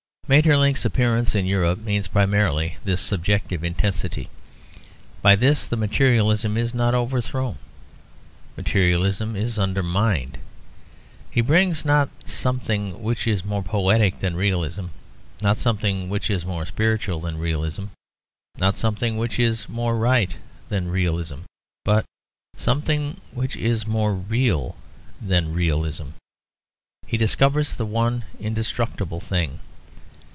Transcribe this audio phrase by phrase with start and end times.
[0.31, 4.29] Maeterlinck's appearance in Europe means primarily this subjective intensity;
[5.21, 7.57] by this the materialism is not overthrown:
[8.55, 10.37] materialism is undermined.
[11.29, 14.85] He brings, not something which is more poetic than realism,
[15.41, 17.87] not something which is more spiritual than realism,
[18.57, 20.37] not something which is more right
[20.69, 21.39] than realism,
[21.83, 22.05] but
[22.55, 24.77] something which is more real
[25.19, 26.11] than realism.
[27.05, 29.59] He discovers the one indestructible thing.